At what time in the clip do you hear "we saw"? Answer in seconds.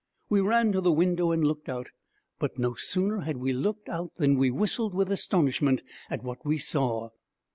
6.43-7.09